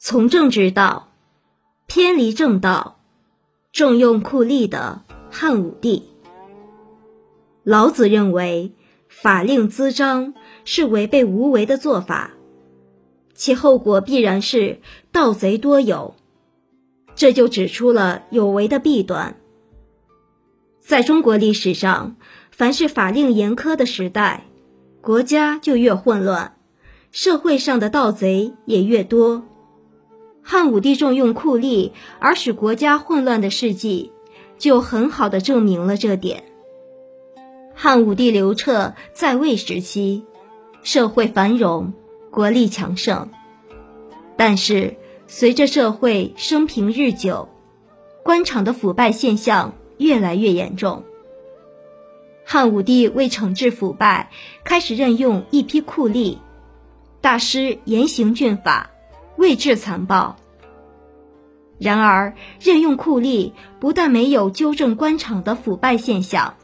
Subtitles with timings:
[0.00, 1.08] 从政之道，
[1.88, 3.00] 偏离正道，
[3.72, 6.04] 重用酷吏的汉武帝。
[7.64, 8.72] 老子认为，
[9.08, 10.34] 法令滋章
[10.64, 12.30] 是违背无为的做法，
[13.34, 14.80] 其后果必然是
[15.10, 16.14] 盗贼多有，
[17.16, 19.36] 这就指出了有为的弊端。
[20.78, 22.14] 在中国历史上，
[22.52, 24.46] 凡是法令严苛的时代，
[25.00, 26.56] 国家就越混乱，
[27.10, 29.42] 社会上的盗贼也越多。
[30.50, 34.12] 汉武帝重用酷吏而使国家混乱的事迹，
[34.56, 36.42] 就很好的证明了这点。
[37.74, 40.24] 汉武帝刘彻在位时期，
[40.82, 41.92] 社会繁荣，
[42.30, 43.28] 国力强盛。
[44.38, 47.50] 但是随着社会生平日久，
[48.22, 51.04] 官场的腐败现象越来越严重。
[52.46, 54.30] 汉武帝为惩治腐败，
[54.64, 56.38] 开始任用一批酷吏，
[57.20, 58.92] 大施严刑峻法。
[59.38, 60.36] 未治残暴。
[61.78, 66.54] 然而，任用酷吏不但没有纠正官场的腐败现象，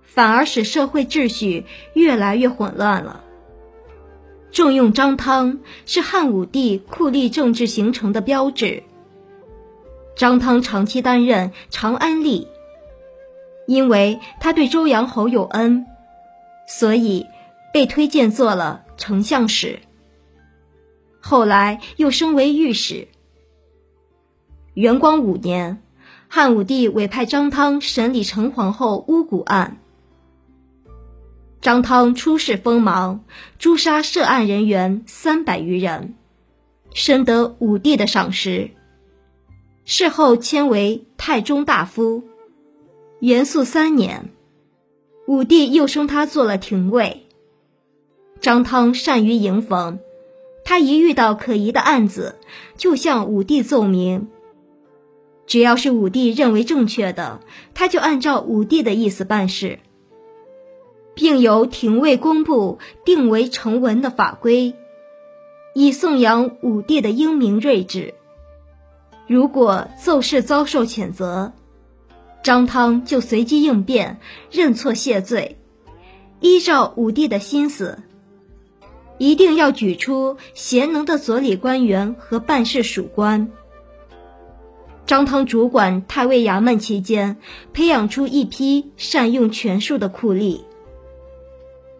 [0.00, 3.20] 反而使社会秩序越来越混乱了。
[4.52, 8.84] 重用张汤是汉武帝酷吏政治形成的标志。
[10.14, 12.46] 张汤长期担任长安吏，
[13.66, 15.84] 因为他对周阳侯有恩，
[16.68, 17.26] 所以
[17.72, 19.80] 被推荐做了丞相使。
[21.26, 23.08] 后来又升为御史。
[24.74, 25.82] 元光五年，
[26.28, 29.78] 汉武帝委派张汤审理陈皇后巫蛊案。
[31.62, 33.24] 张汤出仕锋芒，
[33.58, 36.14] 诛杀涉案人员三百余人，
[36.92, 38.72] 深得武帝的赏识。
[39.86, 42.22] 事后迁为太中大夫。
[43.20, 44.28] 元肃三年，
[45.26, 47.24] 武帝又升他做了廷尉。
[48.42, 49.98] 张汤善于迎逢。
[50.64, 52.36] 他一遇到可疑的案子，
[52.76, 54.28] 就向武帝奏明。
[55.46, 57.40] 只要是武帝认为正确的，
[57.74, 59.78] 他就按照武帝的意思办事，
[61.14, 64.74] 并由廷尉公布定为成文的法规，
[65.74, 68.14] 以颂扬武帝的英明睿智。
[69.26, 71.52] 如果奏事遭受谴责，
[72.42, 74.18] 张汤就随机应变，
[74.50, 75.58] 认错谢罪，
[76.40, 77.98] 依照武帝的心思。
[79.18, 83.50] 一定要举出贤能的佐理官员和办事属官。
[85.06, 87.36] 张汤主管太尉衙门期间，
[87.72, 90.62] 培养出一批善用权术的酷吏，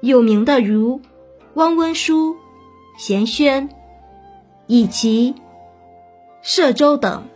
[0.00, 1.00] 有名的如
[1.54, 2.36] 汪温书、
[2.98, 3.68] 贤宣、
[4.66, 5.34] 以其、
[6.42, 7.28] 摄州等。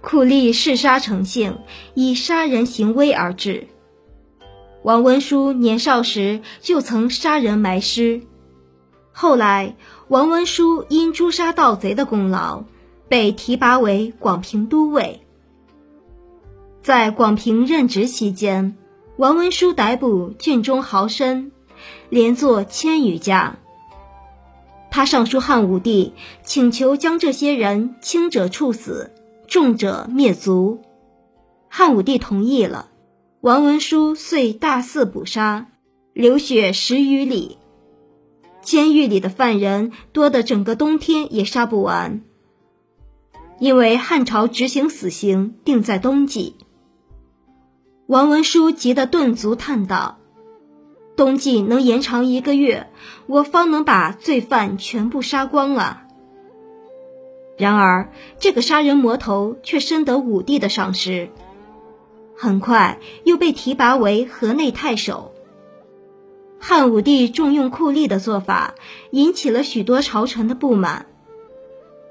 [0.00, 1.58] 酷吏嗜杀成性，
[1.94, 3.68] 以杀人行威而治。
[4.82, 8.22] 王文书年少时就曾杀人埋尸，
[9.12, 9.76] 后来
[10.08, 12.64] 王文书因诛杀盗贼的功劳，
[13.08, 15.20] 被提拔为广平都尉。
[16.82, 18.76] 在广平任职期间，
[19.16, 21.52] 王文书逮捕郡中豪绅，
[22.08, 23.58] 连坐千余家。
[24.90, 29.12] 他上书汉武帝，请求将这些人轻者处死，
[29.46, 30.82] 重者灭族。
[31.68, 32.88] 汉武帝同意了。
[33.42, 35.66] 王文书遂大肆捕杀，
[36.12, 37.58] 流血十余里，
[38.60, 42.22] 监狱里的犯人多得整个冬天也杀不完。
[43.58, 46.54] 因为汉朝执行死刑定在冬季，
[48.06, 50.18] 王文书急得顿足叹道
[51.16, 52.90] ：“冬季能延长一个月，
[53.26, 56.04] 我方能把罪犯全部杀光了。”
[57.58, 61.28] 然而，这个杀人魔头却深得武帝的赏识。
[62.42, 65.32] 很快又被提拔为河内太守。
[66.58, 68.74] 汉武帝重用酷吏的做法
[69.12, 71.06] 引起了许多朝臣的不满，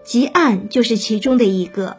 [0.06, 1.98] 吉案就是其中的一个。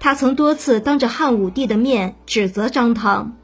[0.00, 3.36] 他曾多次当着汉武帝的面指责张汤，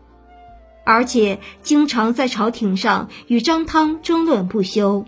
[0.87, 5.05] 而且经常在朝廷上与张汤争论不休。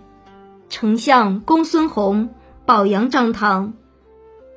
[0.69, 2.35] 丞相公孙弘
[2.67, 3.73] 表扬张汤，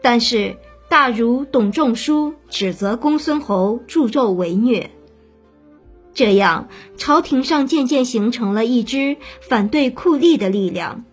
[0.01, 0.57] 但是。
[0.89, 4.89] 大儒董仲舒指责公孙侯助纣为虐，
[6.13, 11.03] 这样朝廷上渐渐形成了一支反对酷吏的力量。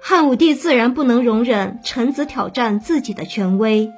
[0.00, 3.92] 汉武帝自然不能容忍臣子挑战自己的权威，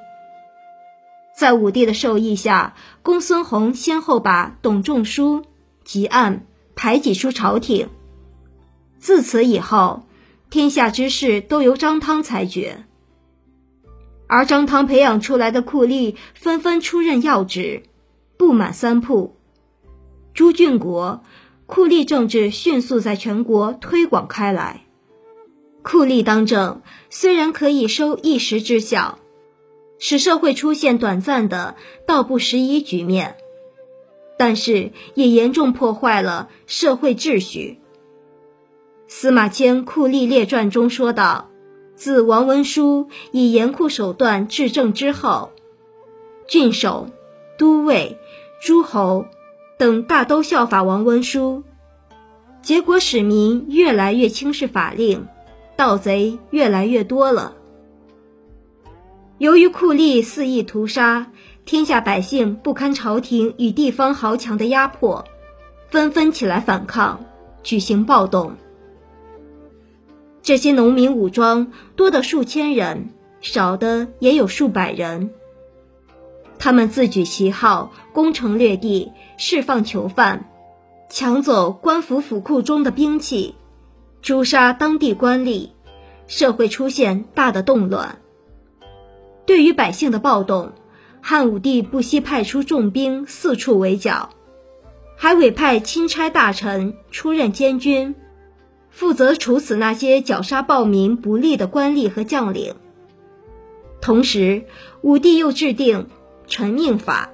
[1.33, 5.45] 在武帝的授意下，公孙弘先后把董仲舒、
[5.85, 6.45] 吉案
[6.75, 7.87] 排挤出朝廷。
[8.99, 10.03] 自此以后，
[10.49, 12.83] 天下之事都由张汤裁决。
[14.33, 17.83] 而张汤培养出来的酷吏纷纷出任要职，
[18.37, 19.35] 布满三铺。
[20.33, 21.21] 朱俊国，
[21.65, 24.85] 酷吏政治迅速在全国推广开来。
[25.81, 29.19] 酷吏当政虽然可以收一时之效，
[29.99, 31.75] 使社会出现短暂的
[32.07, 33.35] 道不拾遗局面，
[34.37, 37.79] 但是也严重破坏了社会秩序。
[39.09, 41.50] 司马迁《酷吏列传》中说道
[42.01, 45.51] ：“自王文书以严酷手段治政之后，
[46.47, 47.11] 郡守、
[47.59, 48.17] 都尉、
[48.59, 49.27] 诸侯
[49.77, 51.61] 等大都效法王文书，
[52.63, 55.27] 结果使民越来越轻视法令。”
[55.77, 57.53] 盗贼越来越多了。
[59.37, 61.27] 由于酷吏肆意屠杀，
[61.65, 65.23] 天下百姓不堪朝廷与地方豪强的压迫，
[65.91, 67.23] 纷纷起来反抗，
[67.61, 68.55] 举行暴动。
[70.43, 73.09] 这些农民武装多的数千人，
[73.41, 75.31] 少的也有数百人。
[76.57, 80.49] 他们自举旗号，攻城略地，释放囚犯，
[81.09, 83.55] 抢走官府府库中的兵器。
[84.21, 85.69] 诛杀当地官吏，
[86.27, 88.19] 社会出现大的动乱。
[89.47, 90.73] 对于百姓的暴动，
[91.21, 94.29] 汉武帝不惜派出重兵四处围剿，
[95.17, 98.13] 还委派钦差大臣出任监军，
[98.91, 102.75] 负责处死那些绞杀暴民不利的官吏和将领。
[103.99, 104.65] 同时，
[105.01, 106.07] 武帝又制定
[106.45, 107.31] 臣命法，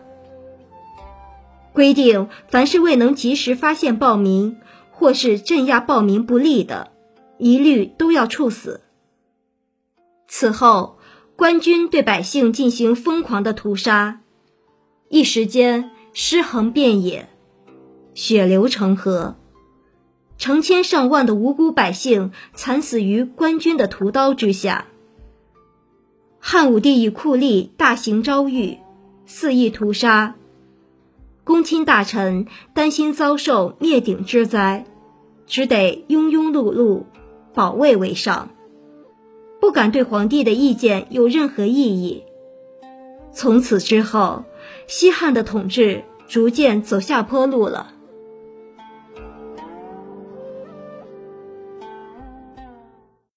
[1.74, 4.58] 规定凡是未能及时发现暴民。
[5.00, 6.90] 或是镇压暴民不利的，
[7.38, 8.82] 一律都要处死。
[10.28, 10.98] 此后，
[11.36, 14.22] 官军对百姓进行疯狂的屠杀，
[15.10, 17.30] 一时间尸横遍野，
[18.16, 19.36] 血流成河，
[20.38, 24.86] 成千上万的无辜百姓惨死于官军的屠刀之下。
[26.40, 28.78] 汉武帝以酷吏大行诏狱，
[29.26, 30.36] 肆意屠杀。
[31.44, 34.86] 公卿大臣担心遭受灭顶之灾，
[35.46, 37.04] 只得庸庸碌碌，
[37.54, 38.52] 保卫为上，
[39.60, 42.24] 不敢对皇帝的意见有任何异议。
[43.34, 44.44] 从此之后，
[44.88, 47.94] 西汉的统治逐渐走下坡路了。